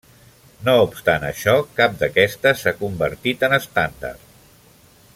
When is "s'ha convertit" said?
2.65-3.47